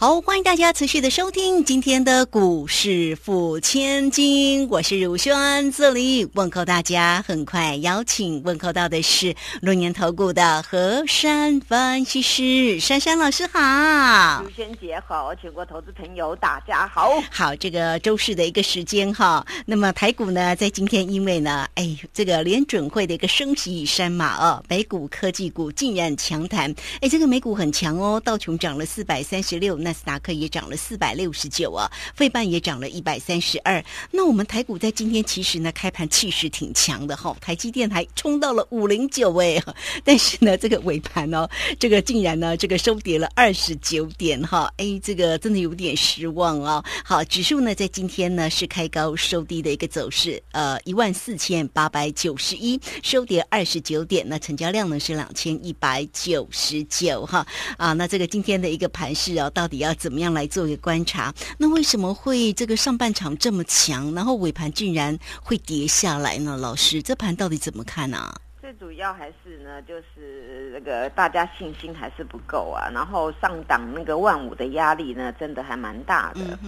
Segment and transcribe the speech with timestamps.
[0.00, 7.20] 好，欢迎大家持续的收听今天的股市付千金，我是如轩，这里问候大家。
[7.26, 17.20] 很快邀请问候到的是龙年投顾的何山分析师珊珊老师，好，如轩姐好，全国投资朋友大家好。
[17.28, 29.76] 好，这个周四的一个时间哈，那么台股呢，在今天因为呢，哎，这个联准会的一个升息山马哦，美股科技股竟然强弹，哎，这个美股很强哦，道琼涨了四百三十六。
[29.88, 33.82] 纳斯达克也涨了四百六十九啊，费半也涨了一百三十二。
[34.10, 39.58] 那我们台股在今天其实呢，开盘气势挺强的哈，台积电还冲到了五零九哎，
[40.04, 41.48] 但是呢，这个尾盘哦，
[41.78, 46.84] 这个竟然呢，这个收跌了二十九点哈，哎，这个真的有点失望啊。
[47.02, 57.46] 好，指数呢在今天呢是开高收低的一个走势，呃，一万四千八百九十一，收跌二十九点，那成交量呢是两千一百九十九哈
[57.78, 59.77] 啊，那这个今天的一个盘势啊，到底？
[59.78, 61.32] 要怎么样来做一个观察？
[61.58, 66.56] 那为什么会这个上半场这么强，然后尾盘竟然会跌下来呢？
[66.56, 68.32] 老师，这盘到底怎么看呢？
[68.60, 72.90] 最主要还是呢，就是那个大家信心还是不够啊。
[72.92, 76.58] 然后上档那个万五的压力呢，真的还蛮大的。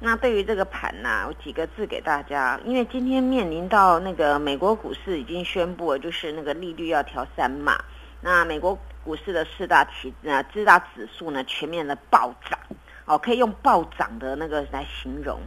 [0.00, 7.78] 那对于这个盘呢，我几个字给大家，因为今天面临到那个美国股市已经宣布了，就是那个利率要调三码。
[8.22, 8.78] 那美国。
[9.04, 12.58] 股市的四大指呃四大指数呢全面的暴涨，
[13.04, 15.40] 哦，可以用暴涨的那个来形容。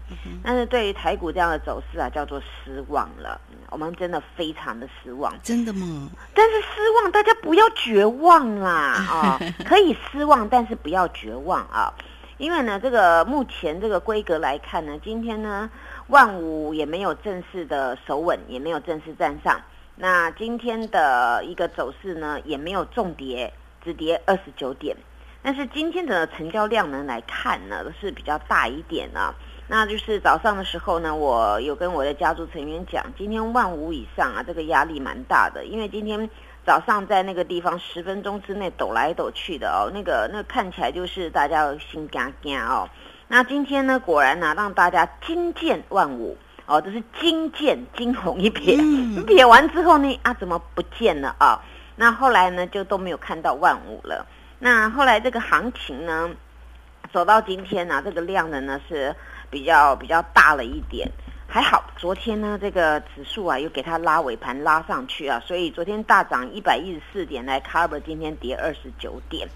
[0.44, 3.40] 但是对于台股这样的走势啊，叫做失望了。
[3.70, 5.34] 我们真的非常的失望。
[5.42, 6.10] 真的吗？
[6.36, 6.68] 但是失
[7.02, 9.40] 望，大家不要绝望啦啊！
[9.66, 11.92] 可以失望，但是不要绝望啊！
[12.38, 15.70] 因为呢，这个目前这个规格来看呢，今天呢
[16.08, 19.60] 万五也没有正式的守稳，也没有正式站上。
[19.96, 24.98] 那今天的一个走势呢，也没有重跌，只跌二十九点。
[25.44, 29.36] 但是今天的成交量呢来看呢，是比较大一点啊。
[29.68, 36.30] 那就是早上的时候呢，我有跟我的家族成员讲，今天万五以上啊，这个压力蛮大的，因为今天
[36.66, 42.90] 早上在那个地方十分钟之内抖来抖去的哦，那个那看起来就是大家心惊惊哦。
[43.28, 46.36] 那今天呢，果然呢，让大家惊见万五。
[46.66, 48.78] 哦，这是惊见惊鸿一瞥，
[49.26, 51.62] 瞥完之后呢，啊，怎么不见了啊？
[51.96, 54.26] 那后来呢，就都没有看到万五了。
[54.60, 56.30] 那后来这个行情呢，
[57.12, 59.14] 走到今天呢，这个量呢呢是
[59.50, 61.12] 比较比较大了一点。
[61.46, 69.48] 还好，昨天呢这个指数啊又给它拉尾盘拉上去啊，所以昨天大涨一百一十四点来 cover 今天跌二十九点。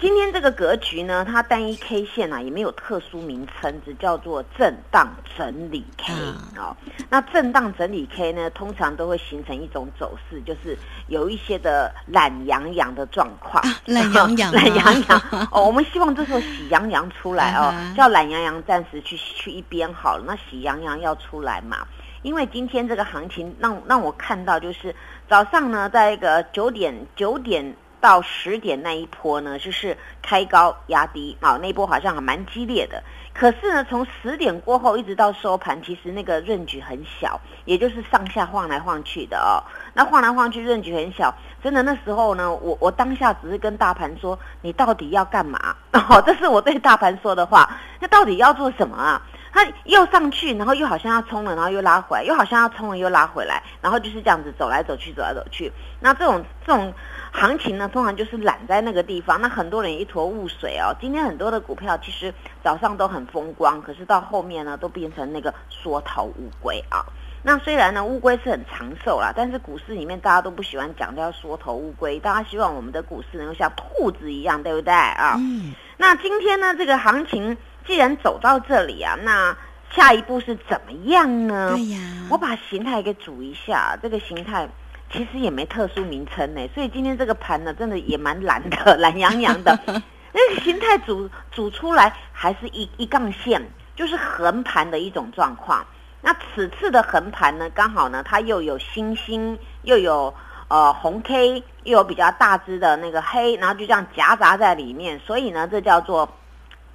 [0.00, 6.12] 今天这个格局呢，它单一 K 线啊也没有特殊名称，只叫做震荡整理 K
[6.56, 6.76] 啊。
[7.10, 10.78] 那震荡整理 K 呢，通常都会形成一种走势，就是
[11.08, 13.60] 有一些的懒洋洋的状况。
[13.86, 15.48] 懒洋洋， 懒洋洋。
[15.50, 20.22] 哦，我们希望这时候喜洋洋出来哦，叫懒洋洋暂时去去一边好了。
[20.24, 21.78] 那喜洋洋要出来嘛？
[22.22, 24.94] 因为今天这个行情让让我看到，就是
[25.28, 27.74] 早上呢，在一个九点九点。
[28.00, 33.02] 到十点那一波呢，就是开高压低啊，那波好像还蛮激烈的。
[33.34, 39.62] 可是呢，从十点过后一直到收盘，其实那个润局很小，也就是上下晃来晃去的哦。
[39.94, 41.32] 那晃来晃去，润局很小，
[41.62, 45.76] 真的那时候呢，我我当下只是跟大盘说：“你到底要干嘛？”
[46.10, 47.68] 哦，这是我对大盘说的话。
[48.00, 49.22] 那到底要做什么啊？
[49.64, 55.72] 它又上去，然后又好像要冲了，然后又拉回来，又好像要冲了又拉回来，然后就是这样子走来走去，走来走去。
[56.00, 56.94] 那这种这种。
[57.30, 60.96] 行情呢，通常就是懒在那个地方，那很多人一坨雾水哦。
[60.98, 62.32] 今天很多的股票其实
[62.64, 67.04] 早上都很风光，可是到后面呢，都变成那个缩头乌龟啊。
[67.42, 75.34] 那虽然呢，乌龟是很长寿啦，但是股市里面大家都不喜欢讲叫缩头乌龟，大家希望我们的股市能够像兔子一样，对不对啊？
[75.38, 75.74] 嗯。
[75.98, 77.56] 那今天呢，这个行情
[77.88, 79.56] 既然走到这里啊，那
[79.90, 81.72] 下一步是怎么样呢？
[81.74, 81.98] 对呀。
[82.30, 84.68] 我把形态给组一下，这个形态。
[85.10, 89.74] 其实也没特殊名称呢，所以今天这个盘呢，真的也蛮懒的， 懒洋洋的。
[89.86, 95.82] 那个形态组组出来还是一一杠线，就是横盘的一种状况。
[96.20, 100.34] 那此次的横盘呢，刚好呢，它又有星星，又有
[100.68, 106.28] 呃红 K，又有比较大只的那个黑，然后就这样夹杂在里面，所以呢，这叫做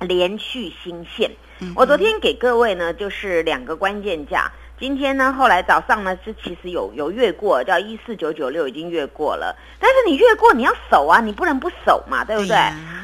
[0.03, 1.31] 连续新线。
[1.75, 4.51] 我昨天给各位呢，就是两个关键价。
[4.79, 9.55] 今天呢，后来早上呢是其实有有越过，叫一四九九六已经越过了。
[9.79, 12.57] 但是你越过你要守啊，你不能不守嘛，对不对？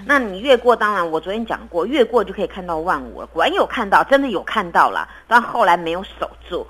[0.06, 3.28] 那你越过，当然我昨天讲过，越过就可以看到万五了。
[3.28, 6.68] 果然有看到，真的有看到了，但后来没有守住。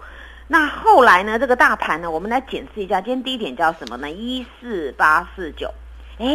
[0.48, 4.12] 那后来呢，这个大盘呢，我们来检视一下，今天低点叫什么呢？
[4.12, 5.72] 一四八四九，
[6.20, 6.28] 哎，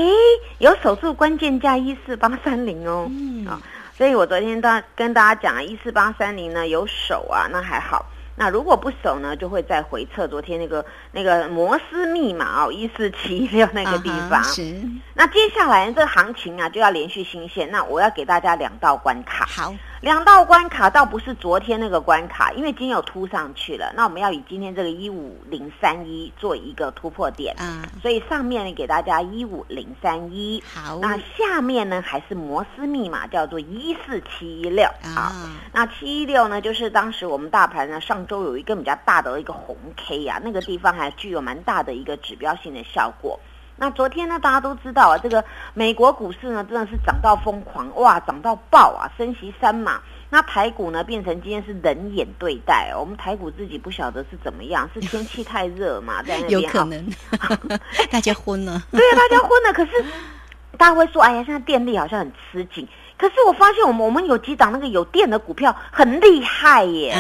[0.58, 3.08] 有守住关键价一四八三零哦，
[3.47, 3.61] 啊。
[3.96, 8.06] 所以我昨天大跟大家讲啊，一四八三零呢有守啊，那还好。
[8.37, 14.43] 那如果不守呢，就会再回测昨天那个那个摩斯密码哦，一四七六那个地方。
[14.43, 14.75] 是。
[15.14, 17.70] 那接下来这个行情啊，就要连续新线。
[17.70, 19.46] 那我要给大家两道关卡。
[19.46, 19.73] 好。
[20.05, 23.91] 两道关卡倒不是昨天那个关卡，因为今天有突上去了。
[23.97, 35.33] 那我们要以今天这个一五零三一做一个突破点，嗯，所以上面呢给大家一五零三一，好，那下面呢还是摩斯密码叫做一四七一六，好，
[35.73, 43.41] 那七一六呢就是当时我们大盘呢上周有一个比较大的一个红 K 呀，那个地方还具有蛮大的一个指标性的效果。
[43.76, 45.44] 那昨天呢，大家都知道啊，这个
[45.75, 50.00] 美国股市呢真的是涨到疯狂，哇，涨到爆啊，升息三码。
[50.31, 57.06] 那台股呢变成今天是冷眼对待，哦我们台股自己不晓得是怎么样，是 天气太热嘛，在那边有可能，
[58.11, 58.82] 大家昏了。
[58.91, 59.73] 对啊，大家昏了。
[59.73, 60.05] 可是
[60.76, 62.88] 大家会说，哎呀，现在电力好像很吃紧。
[63.25, 67.15] 可是我发现我们我们有几档那个有电的股票很厉害耶，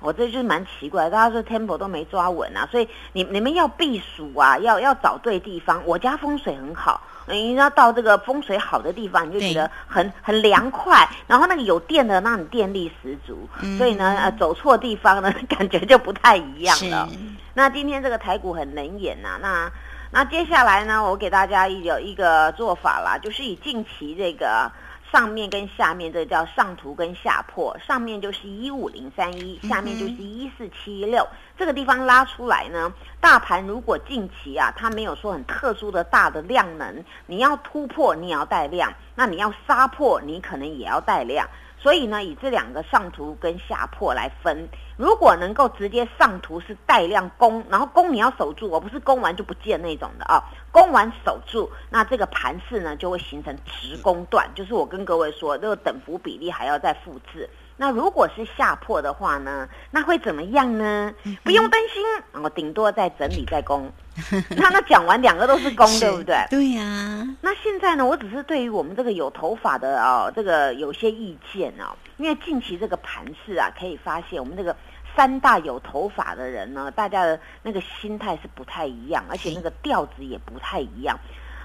[0.00, 5.82] 我这就是蛮奇怪，大家说 temple 都没抓稳啊，所以你你们要避暑啊，要要找对地方。
[5.84, 13.46] 我家风水很好，你要到这个风水好的地方，你就觉得很很凉快，然后那个有电的，让你电力十足。
[13.76, 17.06] 所以呢，呃，走错地方呢， 感觉就不太一样了。
[17.52, 19.70] 那今天这个台股很冷眼呐，那
[20.10, 24.72] 那接下来呢，我给大家有一个做法啦，就是以近期这个。
[25.10, 31.26] 上面跟下面这叫上图跟下破，上面就是一五零三一，下面就是一四七六，
[31.58, 41.48] 这个地方拉出来呢，大盘如果近期啊，它没有说很特殊的大的量能，你要突破你也要带量，那你要杀破你可能也要带量。
[41.82, 44.68] 所以呢，以这两个上图跟下破来分，
[44.98, 57.48] 如果能够直接上图是带量攻，然后攻你要守住，我不是攻完就不见那种的啊，攻完守住，那这个盘势呢就会形成直攻段，就是我跟各位说，这个等幅比例还要再复制。
[57.80, 59.66] 那如果是下破的话呢？
[59.90, 61.14] 那会怎么样呢？
[61.42, 63.90] 不用担心，我顶多再整理再攻。
[64.54, 66.36] 那那讲完两个都是攻，对不对？
[66.50, 67.26] 对呀。
[67.40, 68.04] 那现在呢？
[68.04, 71.96] 我只是对于我们这个有头发的哦，这个有些意见哦。
[72.18, 74.76] 因为近期这个盘势啊，可以发现我们这个
[75.16, 81.18] 三大有头发的人呢，大家的那个心态是不太一样，而且那个调子也不太一样。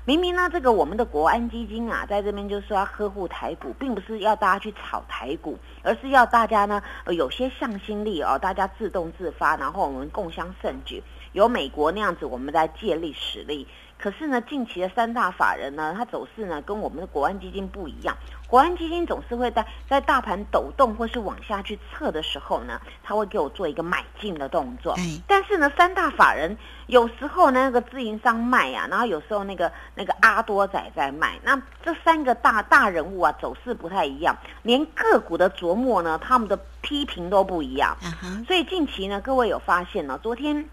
[0.07, 13.67] 明明呢，这个我们的国安基金啊，在这边就是说要呵护台股，并不是要大家去炒台股，而是要大家呢有些向心力哦，大家自动自发，然后我们共襄盛举，有美国那样子，我们在借力使力。
[14.05, 18.15] 可是呢，近期的三大法人呢，它走势呢跟我们的国安基金不一样。
[18.45, 24.95] 国安基金总是会在在大盘抖动或是往下去测的时候呢，他会给我做一个买进的动作。
[25.25, 26.55] 但是呢，三大法人
[26.85, 31.39] 有时候呢那个自营商卖啊，然后有时候那个那个阿多仔在卖。
[31.41, 37.97] 那这三个大大人物啊，走势不太一样，连个股的琢磨呢，他们的批评都不一样。
[38.45, 40.69] 所以近期呢，各位有发现呢，昨天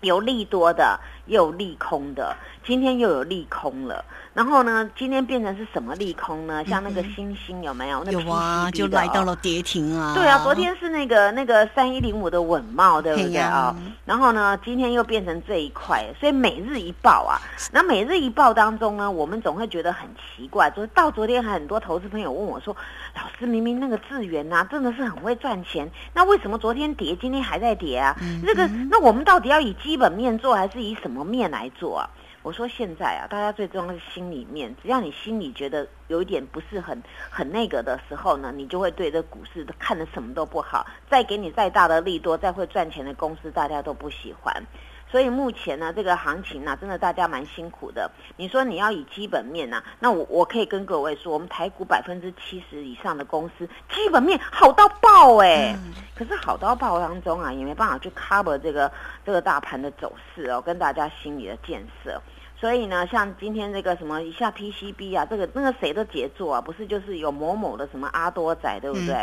[0.00, 2.34] 有利多的，也有利空的。
[2.64, 6.64] 今天又有利空了，然后呢，今天变成是什么利空呢？
[6.64, 8.04] 像那个星星有没有？
[8.04, 10.14] 有啊，就来到了跌停啊。
[10.14, 13.74] 对啊，昨天是那个那个三一零五的稳茂，对不对啊？
[14.04, 17.42] 然后呢，今天又变成这一块，所以每日一报啊。
[17.72, 22.76] 那每日一报当中呢，我们总会觉得很奇怪，就是到昨天很多投资朋友问我说
[23.16, 28.16] ：“老师，明明那个智源呐，真的是很会赚钱，那为什么昨天跌，今天还在跌啊？
[28.46, 32.08] 这个，那我们到底要以基本面做，还是以什么什么面来做啊？”
[32.42, 37.00] 我说现在啊，大家最重要是心里面，只要你心里觉得有一点不是很
[37.30, 40.84] 很那个的时候呢，你就会对这股市看的什么都不好。
[41.08, 44.64] 再给你再大的利多，再会赚钱的公司，大家都不喜欢。
[45.12, 48.10] 所以目前呢，这个行情呢，真的大家蛮辛苦的。
[48.38, 55.76] 你说你要以基本面呢，那我我可以跟各位说，我们台股百分之七十以上的公司基本面好到爆哎。
[56.14, 58.90] 可是好到爆当中啊，也没办法去 cover 这个
[59.26, 62.18] 这个大盘的走势哦，跟大家心理的建设。
[62.58, 69.16] 所以呢，像今天这个什么一下 PCB 啊，这个那个谁的杰作啊，不是就是有某某的什么阿多仔，对不对？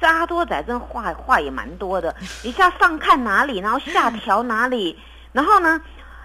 [0.00, 4.96] 这阿多仔真话话也蛮多的，一下上看哪里，然后下调哪里，
[5.34, 5.78] 然后呢，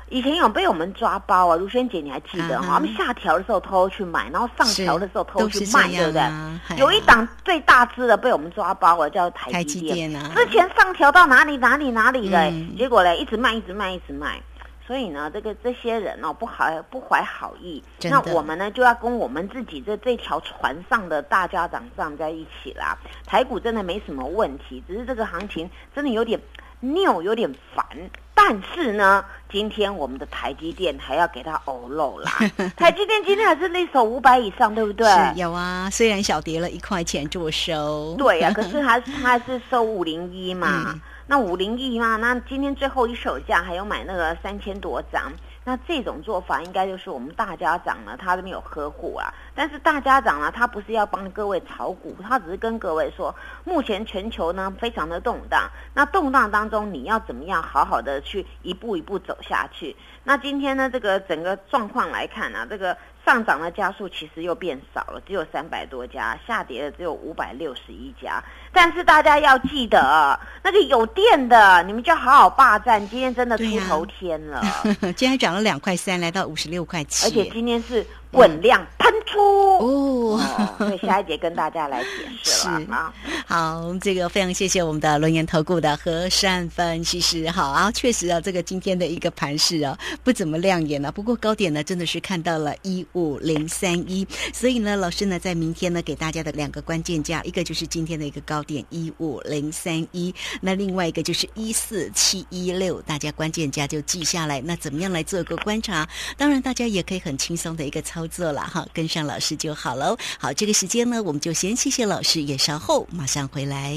[0.08, 2.68] 以前有被我们抓包啊，如萱姐你还记得哈？
[2.68, 6.78] 啊哈我们下调的时候偷偷去买，然后上调的时候偷偷去卖，对不对？
[6.78, 10.12] 有一档最大只的被我们抓包了，叫台台积积电。
[10.12, 14.42] 电啊，之前上调到哪里哪里哪里的、嗯结果嘞一直卖一直卖一直卖。
[14.86, 22.98] 所以呢，这个这些人哦，不好不怀好意，那我们呢就要跟我们自己这这条船上的大家长站在一起啦。
[23.24, 26.40] 台股真的没什么问题，只是这个行情真的有点
[26.82, 27.86] 拗，有点烦。
[28.34, 32.32] 但是呢，今天我们的台积电还要给它欧漏啦。
[32.78, 35.06] 台积电今天还是那手五百以上，对不对？
[35.08, 45.32] 是有啊，虽然小跌了一块钱做收，对呀、可是 还是它还是收五零一嘛，嗯那五零一嘛，那今天最后一手价还有买那个三千多张，
[45.70, 59.96] 那这种做法应该就是我们大家长呢，他这边有呵护啊，但是大家长呢，他不是要帮各位炒股，他只是跟各位说，目前全球呢非常的动荡，那动荡当中你要怎么样好好的去一步一步走下去？
[60.24, 68.44] 那今天呢，这个整个状况来看呢、这个上涨的家数其实又变少了，只有三百多家，下跌的只有五百六十一家。
[68.72, 73.00] 但是大家要记得，那个有电的，你们就好好霸占。
[73.10, 74.62] 今天真的出头天了，
[75.16, 79.40] 今天涨了两块三，来到五十六块七，而且今天是滚量喷出。
[79.78, 80.40] 哦。
[80.40, 82.10] 哦，所以下一节跟大家来解
[82.44, 83.14] 释了 啊。
[83.50, 87.50] 好，这个非常谢谢我们的轮研投顾的和善分析师。
[87.50, 91.10] 好啊，确实啊，这个今天的一个盘势啊，不怎么亮眼啊。
[91.10, 104.62] 不过高点呢，真的是看到了一五零三一，所以呢，老师呢在明天呢给大家的两个关键价，一个就是今天的一个高点一五零三一，那另外一个就是一四七一六，大家关键价就记下来。
[104.62, 106.08] 那怎么样来做一个观察？
[106.38, 110.16] 当然，大家也可以很轻松的一个操作了哈，跟上老师就好喽。
[110.38, 113.94] 好，这个时间呢，我们就先谢谢老师，也稍后马上回来。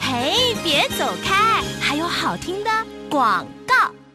[0.00, 2.70] 嘿，别走开，还有好听的
[3.10, 3.46] 广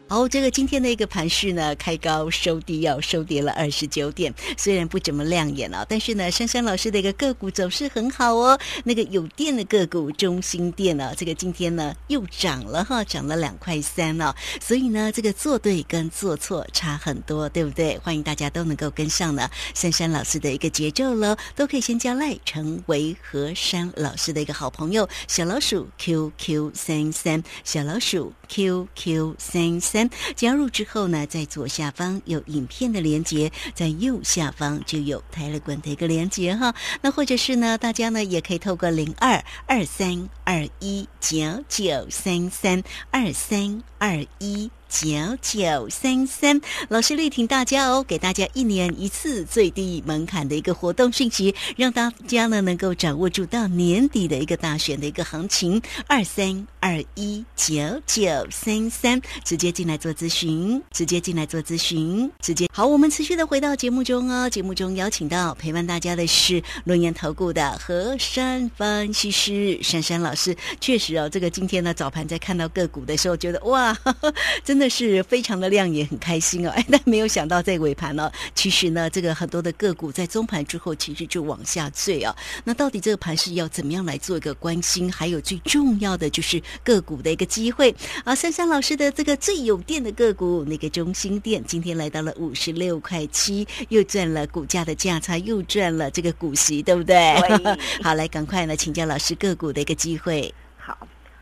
[0.08, 0.28] 哦。
[0.28, 8.58] 这个今天的一个盘势呢，开高收低，要收跌了二十九点，虽然不怎么亮眼啊，但是呢，珊珊老师的一个个股走势很好哦。
[8.84, 14.34] 那个有电的个股中心电呢、这个今天呢又涨了哈，涨了两块三哦。
[14.60, 17.96] 所以呢，这个做对跟做错差很多，对不对？
[17.98, 30.08] 欢迎大家都能够跟上呢珊珊老师的一个节奏喽，都可以先加赖成为和珊老师的一个好朋友，小老鼠 QQ 三三，小老鼠 QQ 三三。
[30.34, 36.74] 加入之后呢，在左下方有影片的连接，在右下方就有台了滚的一个连接哈。
[37.00, 44.70] 那或者是呢，大家呢也可以透过零二二三二一九九三三二三二一。
[44.90, 45.06] 九
[45.42, 55.82] 九三三，老师力挺大家哦，给大家一年一次最低门槛的一个活动讯息，让大家呢能够掌握住到年底的一个大选的一个行情。
[56.06, 62.86] 二三二一九九三三，直接进来做咨询，直接进来做咨询，直接好。
[62.86, 70.56] 我们持续的回到节目中哦，节目中邀请到陪伴大家的是轮言投顾的和山分析师珊珊老师。
[70.80, 73.87] 确实哦，这个今天呢早盘在看到个股的时候，觉得哇，
[74.64, 76.70] 真的是非常的亮眼，很开心哦。
[76.70, 82.34] 哎，但没有想到在尾盘呢、其实呢，这个很多的个股在中盘之后，其实就往下坠哦。
[82.64, 85.10] 那到底这个盘是要怎么样来做一个关心？
[85.12, 88.34] 还有最重要的就是个股的一个机会啊。
[88.34, 97.34] 珊珊老师的这个最有电的个股，那个中心店，今天来到了五十六块七，又赚了股价的价差，又赚了这个股息，对不对？
[97.48, 100.52] 对 好，来赶快呢，请教老师个股的一个机会。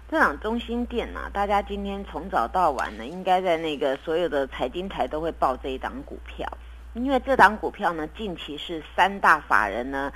[0.08, 6.48] 这档中心店呐、大家今天从早到晚呢，应该在那个所有的财经台都会报这一档股票，
[6.94, 10.12] 因为这档股票呢，近期是三大法人呢。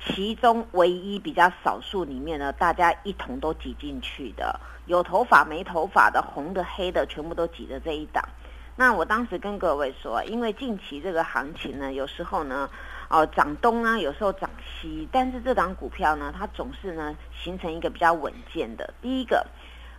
[0.00, 8.22] 其中唯一比较少数里面呢，大家一同都挤进去的，有头发没头发的、红的黑的，全部都挤着这一档。
[8.74, 12.70] 那我当时跟各位说，因为近期这个行情呢，有时候呢，
[13.08, 18.92] 哦涨东啊，有时候涨西，但是这档股票呢，它总是呢形成一个比较稳健的。
[19.00, 19.46] 第一个，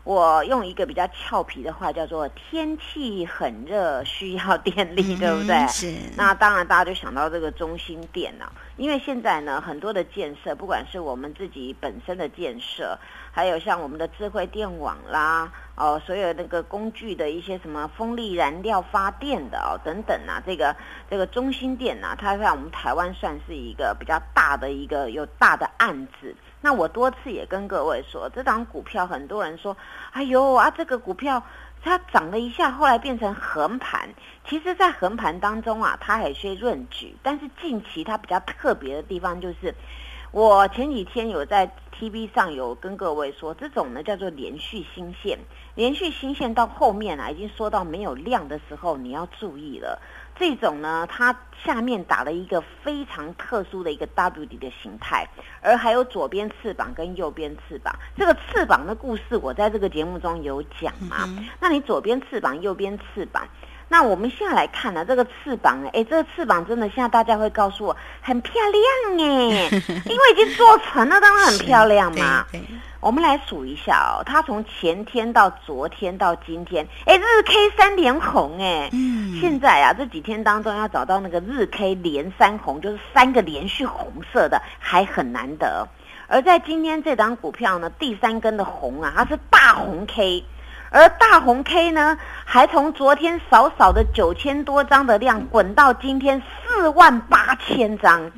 [0.09, 5.55] 我用一个比较俏皮的话叫做“天气很热，需要电力”，对不对？
[5.55, 5.93] 嗯是。
[6.17, 12.97] 那当然，大家就想到这个中心店了、因为现在呢，很多的建设，不管是我们自己本身的建设，
[13.31, 20.75] 还有像我们的智慧电网啦，哦，所有那个工具的一些什么风力燃料发电的哦等等啊，这个
[21.07, 26.35] 这个中心电呢、它在我们台湾算是一个比较大的一个有大的案子。
[26.61, 29.77] 那我多次也跟各位说，这档股票很多人说，
[30.11, 31.41] 哎呦啊，这个股票
[31.81, 34.09] 它涨了一下，后来变成横盘。
[34.45, 39.73] 其实，在横盘当中啊，它还有些润举，但是近期它比较特别的地方就是，
[40.31, 45.39] 我前几天有在 TV 上有跟各位说，这种呢叫做连续新线，
[45.75, 50.01] 连续新线到后面啊，已经说到没有量的时候，你要注意了。
[50.39, 55.27] 这种呢，它下面打了一个非常特殊的一个 W 底的形态，
[55.61, 57.93] 而还有左边翅膀跟右边翅膀。
[58.15, 61.27] 这个翅膀的故事，我在这个节目中有讲嘛？
[61.59, 63.45] 那你左边翅膀，右边翅膀。
[63.89, 69.69] 那我们现在来看呢，这个翅膀，哎，这个翅膀真的，现在大家会告诉我很漂亮哎，
[70.05, 72.45] 因为已经做成了，当然很漂亮嘛。
[73.01, 78.89] 我们来数一下哦，它从前天到昨天到今天，哎，日 K 三连红哎。
[78.91, 79.39] 嗯。
[79.39, 85.87] 现在啊，这几天当中要找到那个日 K 连三红，就是三个连续红色的，还很难得。
[86.27, 90.43] 而在今天这档股票呢，第三根的红啊，它是大红 K。
[90.91, 98.31] 而大红 K 呢，还从昨天少少的九千多张的量，滚到今天四万八千张。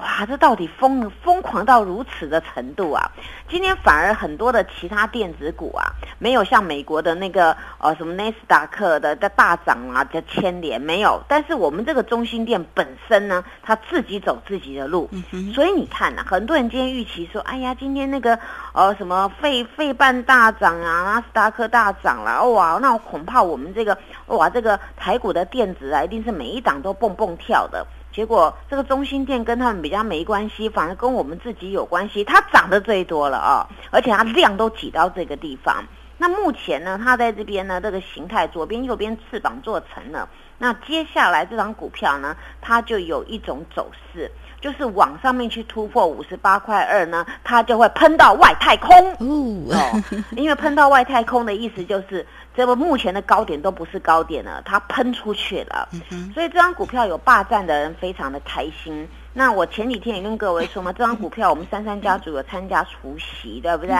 [0.00, 3.10] 哇，这到底疯疯狂到如此的程度啊！
[3.50, 11.22] 今天反而很多的其他电子股啊，没有像美国的那个呃什么纳斯达克的在大涨啊，在牵连没有。
[11.28, 15.10] 但是我们这个中心店本身呢，它自己走自己的路，
[15.54, 18.38] 所以你看呐，很多人今天预期说，哎呀，今天那个
[18.72, 27.86] 呃什么费费半大涨啊，纳斯达克大涨了，哇，那我恐怕我们这个哇这个台股的电子啊，一定是每一档都蹦蹦跳的。
[28.12, 32.24] 结果这个中心店跟他们比较没关系，反而跟我们自己有关系。
[32.24, 35.84] 它涨得最多了啊，而且它量都挤到这个地方。
[36.18, 40.28] 那目前呢，它在这边呢，这个形态左边右边翅膀做成了。
[40.58, 50.02] 那接下来这张股票呢，它就有一种走势，就是往上面去突破五十八块二呢，它就会喷到外太空哦。
[50.32, 52.26] 因为喷到外太空的意思就是。
[52.56, 55.88] 这个目前的高点都不是高点了，它喷出去了，
[56.34, 59.08] 所以这张股票有霸占的人非常的开心。
[59.32, 63.94] 那我前几天也跟各位说嘛， 这张股票我们三三家族有参加除夕，对不对？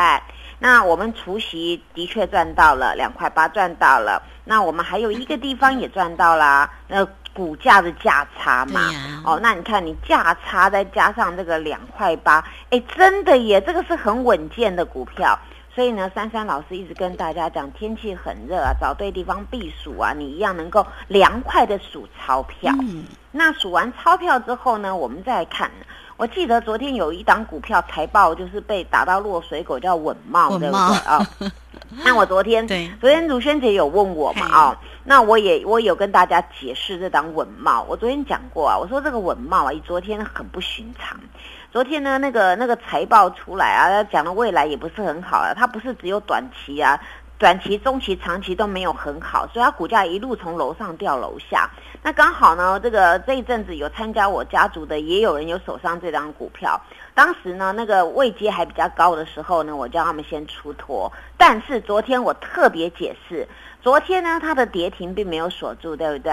[0.59, 4.21] 那我们除夕的确赚到了两块八，赚到了。
[4.45, 8.91] 那我们还有一个地方也赚到啦，那股价的价差嘛。
[9.25, 15.39] 哦，那你看你价差再加上这个两块八，哎，真的耶，这个是很稳健的股票。
[15.81, 22.71] 所以呢，珊珊老师一直跟大家讲，天气很热啊，找对地方避暑啊，你一样能够凉快的数钞票。
[22.83, 25.71] 嗯，那数完钞票之后呢，我们再看。
[26.19, 31.27] 我记得昨天有一档股票财报就是被打到落水狗，叫稳茂，对不对啊？
[32.05, 34.81] 那我昨天，对，昨天卢萱姐有问我嘛啊？
[35.05, 37.87] 那我也我有跟大家解释这档稳茂。
[37.89, 41.19] 我昨天讲过啊，我说这个稳茂啊，昨天很不寻常。
[41.73, 47.01] 昨天呢，那个那个财报出来啊，讲的未来也不是很好啊，它不是只有短期啊，
[47.39, 51.71] 短期、中期、长期都没有很好，所以它股价一路从楼上掉楼下。
[52.03, 56.81] 那刚好呢，这个这一阵子有参加我家族的，也有人有手上这张股票。
[57.15, 61.13] 当时呢，那个位阶还比较高的时候呢，我叫他们先出脱。
[61.37, 63.47] 但是昨天我特别解释。
[63.83, 66.33] 昨天呢，它的跌停并没有锁住，对不对？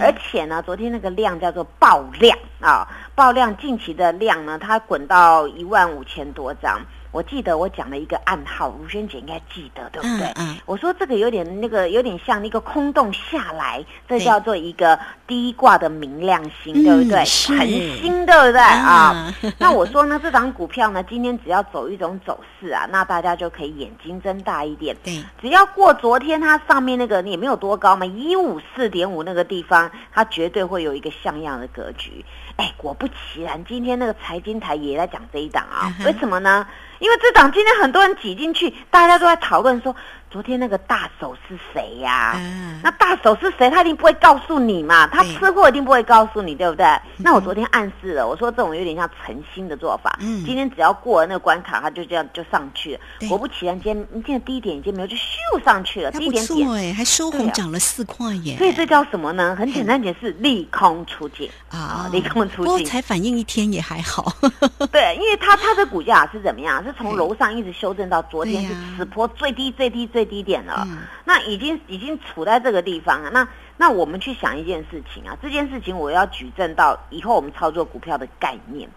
[0.00, 6.80] 而且呢，昨天那个量叫做爆量啊，爆量近期的量呢，它滚到一万五千多张。
[7.16, 10.30] 我记得我讲了一个暗号，如萱姐应该记得，对不对？
[10.66, 17.16] 我说这个有点那个，有点像那个空洞下来，这叫做一个低挂的明亮星，对不对？
[17.20, 17.66] 恒
[18.02, 19.32] 星，对不对啊？
[19.58, 24.94] 那我说呢，这张股票呢，今天只要走一种走势啊，那大家就可以眼睛睁大一点。
[25.02, 32.22] 对，只要过昨天它上面那个也没有多高嘛，一五四点五那个地方，它绝对会有一个像样的格局。
[32.56, 35.90] 哎，果不其然，今天那个财经台也在讲这一档啊？
[36.04, 36.66] 为什么呢？
[36.98, 39.94] 因因为这档今天很多人挤进去，大家都在讨论说。
[40.28, 42.34] 昨天那个大手是谁呀？
[42.82, 43.70] 那大手是谁？
[43.70, 45.06] 他一定不会告诉你嘛。
[45.06, 46.84] 他吃货一定不会告诉你，对不对？
[47.16, 50.18] 那我昨天暗示了，我说这种有点像诚心的做法。
[50.20, 53.28] 嗯，今天只要过了那个关卡，他就这样就上去了。
[53.28, 56.10] 果不其然，今天今天低点已经没有，就咻上去了。
[56.10, 58.58] 低点点哎，还收红涨了四块耶。
[58.58, 59.56] 所以这叫什么呢？
[59.56, 62.64] 很简单解释，利空出尽啊，利空出尽。
[62.64, 64.30] 不过才反应一天也还好。
[64.92, 66.84] 对，因为他他的股价是怎么样？
[66.84, 70.15] 是从楼上一直修正到昨天是此波最低最低最。
[70.15, 70.86] 低点了，
[71.24, 73.30] 那已经已经处在这个地方了。
[73.30, 78.88] 那那我们去想一件事情啊，这件事情我要举证到以后我们操作股票的概念。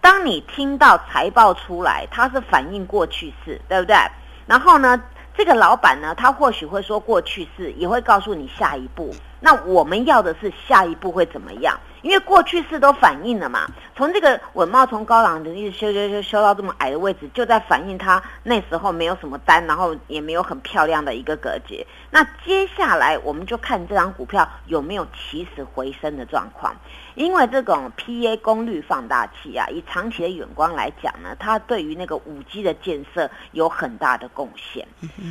[0.00, 3.96] 当你听到财报出来，它是反映过去式，对不对？
[4.46, 5.00] 然后呢，
[5.36, 9.14] 这个老板呢，他或许会说过去式，也会告诉你下一步。
[9.40, 11.78] 那我们要的是下一步会怎么样？
[12.04, 21.84] 因为过去式都反映了嘛，从这个稳茂从高档的一直修修修修到这么矮的位置，就在反映它那时候没有什么单，然后也没有很漂亮的一个格局。
[22.10, 26.76] 那接下来我们就看这张股票有没有起死回生的状况。
[27.14, 34.86] 因为这种 PA 功率放大器啊，以长期的眼光来讲呢，它对于那个五 G 的建设有很大的贡献。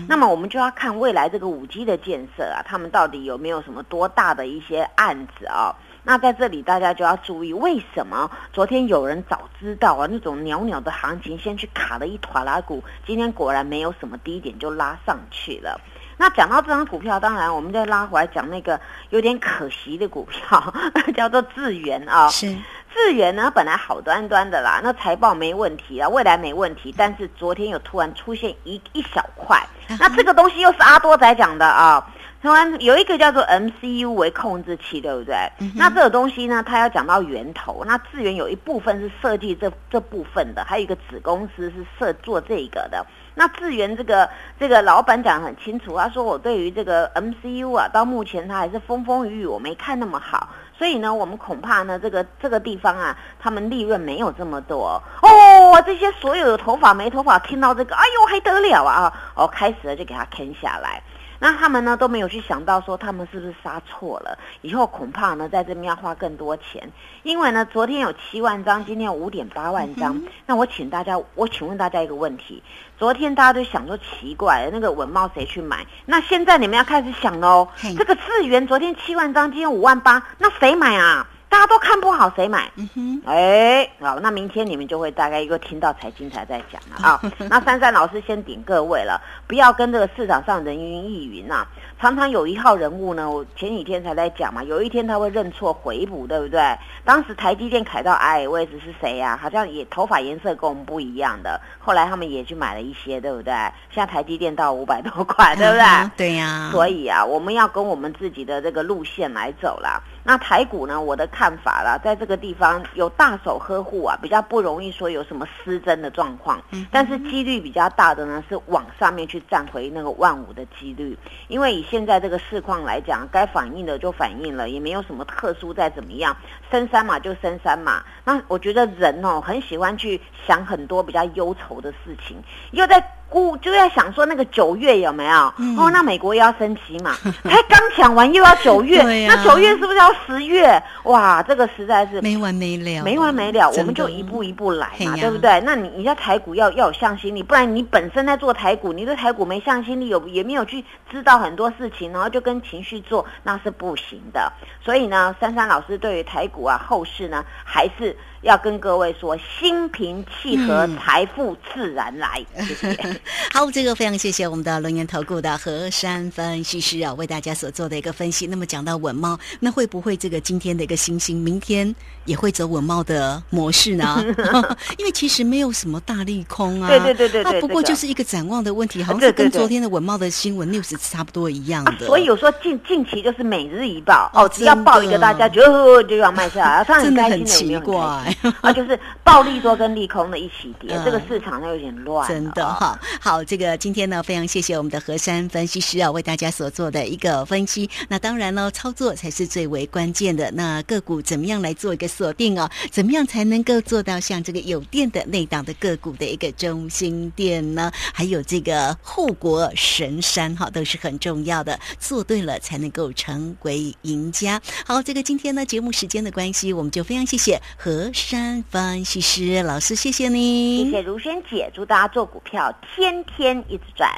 [0.08, 5.76] 那么我们就要看未来这个五 G 的建设啊，他们到底有没有什么多大的一些案子啊？
[6.04, 15.80] 那在这里大家就要注意，为什么昨天有人早知道啊，那种袅袅的行情先去卡了一坨拉股，今天果然没有什么低点就拉上去了。
[16.18, 20.74] 那讲到这张股票，当然我们再拉回来讲那个有点可惜的股票，
[21.16, 22.28] 叫做智源啊。
[22.28, 22.54] 是
[22.94, 29.60] 智源呢，本来好端端的啦，那财报没问题啊，未来没问题，但是昨天有突然出现一一小块，
[30.00, 32.06] 那这个东西又是阿多仔讲的啊。
[32.44, 35.34] 突然有一个叫做 MCU 为控制器，对不对？
[35.78, 37.86] 那这个东西呢，它要讲到源头。
[37.88, 43.06] 那智源有一部分是设计这这部分的，还有一个子公司是设做这个的。
[43.34, 44.30] 那智源这个
[44.60, 50.50] 这个老板讲很清楚，他说我对于这个 MCU 啊，到目前他还是风风雨雨，我没看那么好。
[50.78, 55.82] 所以呢，我们恐怕呢，这个这个地方啊，他们利润没有这么多哦。
[55.86, 59.14] 这些所有有头发没头发听到这个，哎呦还得了啊！
[59.34, 61.02] 哦，开始了就给他坑下来。
[61.44, 66.90] 那他们呢都没有去想到说他们是不是杀错了，以后恐怕呢在这边要花更多钱，
[67.24, 70.24] 因为呢昨天有七万张，今天有五点八万张。
[70.46, 72.64] 那我请大家，我请问大家一个问题：
[72.98, 75.86] 昨天大家都想说奇怪，那个文茂谁去买？
[76.06, 81.28] 那现在你们要开始想喽，这个智源昨天七万张，今天五万八，那谁买啊？
[81.54, 82.72] 大家都看不好，谁买？
[82.78, 87.22] 嗯哼，哎，好，那明天你们就会大概一个听到财经台在讲了啊。
[87.48, 91.64] 那珊珊老师先顶各位了，不要跟这个市场上人云亦云呐。
[92.04, 96.78] 常常有一号人物呢，我前几天才在讲嘛，有一天他会认错回补，对不对？
[97.06, 99.40] 当时台积电凯到矮位置是谁呀？
[99.42, 103.54] 好像也头发颜色跟我们不一样的，后来他们也去买了一些，对不对？
[103.90, 106.12] 现在台积电到五百多块，对不对？
[106.18, 106.68] 对呀。
[106.74, 110.04] 所以啊，我们要跟我们自己的这个路线来走啦。
[110.26, 111.00] 那台股呢？
[111.00, 116.62] 我的看法啦，在这个地方有大手呵护啊，比较不容易说有什么失真的状况。
[116.72, 116.86] 嗯。
[116.92, 121.18] 但是几率比较大的呢，是往上面去站回那个万五的几率。
[121.48, 126.36] 因为以现在这个市况来讲，该反映的就反映了，也没有什么特殊再怎么样，
[126.72, 128.04] 升三嘛就升三嘛。
[128.26, 133.00] 那我觉得人哦，很喜欢去想很多比较忧愁的事情，又在。
[133.34, 135.34] 估就在想说那个九月有没有？
[135.76, 137.16] 哦，那美国又要升息嘛？
[137.44, 140.82] 才 刚讲完又要九月，那九月是不是要十月？
[141.06, 143.68] 哇，这个实在是没完没了，没完没了。
[143.72, 145.60] 我们就一步一步来嘛，对不对？
[145.66, 154.54] 那你你在台股要要有向心力，不然你本身在做台股，你对台股没向心力，有也没有去知道很多事情，然后就跟情绪做，那是不行的。
[154.86, 158.16] 所以呢，珊珊老师对于台股啊后市呢，还是。
[158.44, 162.46] 要跟各位说，心平气和，财富自然来。
[162.68, 163.22] 谢谢。
[163.52, 168.46] 好，这个非常谢谢我们的龙岩投顾的何山分析师啊，为大家所做的一个分析。
[168.48, 174.24] 那么讲到稳茂，那会不会这个今天的一个星星，明天也会走稳茂的模式呢？
[175.00, 176.90] 因为其实没有什么大利空啊。
[176.90, 177.62] 对对对对对。
[177.62, 182.06] 不过就是一个展望的问题，好像是跟昨天的稳茂的新闻 news 差不多一样的。
[182.06, 188.33] 所以有时候近近期就是每日一报哦，只要报一个，大家就就要卖下来，真的很奇怪。
[188.62, 192.28] 啊，就是暴利多跟利空的一起跌，这个市场有点乱。
[192.28, 197.90] 真的哈，好，这个今天呢，非常谢谢我们的何山分析师啊，为大家所做的一个分析。
[198.10, 200.52] 那当然呢，操作才是最为关键的。
[200.52, 202.70] 那个股怎么样来做一个锁定哦？
[202.92, 207.92] 怎么样才能够做到像这个有电的内档的个股的一个中心店呢？
[208.14, 211.80] 还有这个护国神山哈，都是很重要的。
[212.00, 214.62] 做对了，才能够成为赢家。
[214.86, 218.64] 好，这个今天呢，节目时间的关系，我们就非常谢谢何山。
[218.70, 224.10] 分析师老师，谢谢你，谢谢如萱姐，祝大家做股票天天一直赚。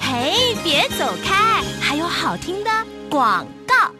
[0.00, 2.70] 嘿，别走开，还有好听的
[3.08, 3.90] 广告。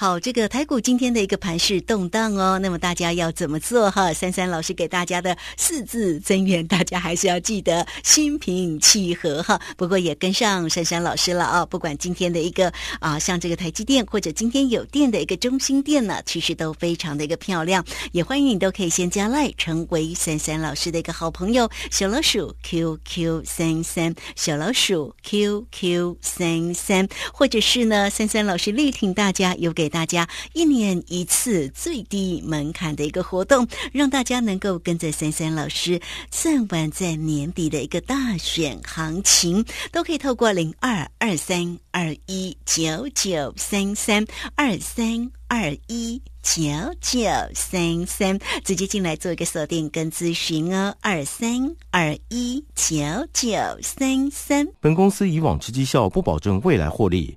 [0.00, 4.10] 好，这个台股今天的一个盘势动荡哦，那么大家要怎么做哈？
[4.14, 9.60] 珊珊老师给大家的四字真言，大家还是要记得心平气和哈。
[9.76, 17.84] 不过也跟上珊珊老师了啊，不管今天的一个啊，像这个台积电或者今天有电的一个中心店呢，其实都非常的一个漂亮。
[18.12, 29.89] 也欢迎你都可以先加赖，成为珊珊老师的一个好朋友，小老鼠 QQ 三三，小老鼠 QQ 三三，或者是呢，珊珊老师力挺大家有给。
[29.90, 36.00] 大家一年一次最低门槛的一个活动，让大家能够跟着珊珊老师
[36.30, 44.24] 算完在年底的一个大选行情，都可以透过零二二三二一九九三三
[44.54, 46.22] 二三二一。
[46.42, 46.62] 九
[47.02, 47.20] 九
[47.54, 52.96] 三三，直接进来做一个锁定跟咨询哦，二三二一九
[53.34, 53.50] 九
[53.82, 54.66] 三三。
[54.80, 57.36] 本公司以往之绩效不保证未来获利，